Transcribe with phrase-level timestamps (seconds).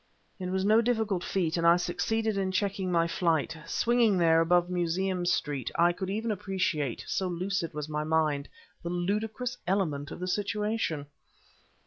[0.39, 3.55] It was no difficult feat, and I succeeded in checking my flight.
[3.67, 8.49] Swinging there above Museum Street I could even appreciate, so lucid was my mind,
[8.81, 11.05] the ludicrous element of the situation.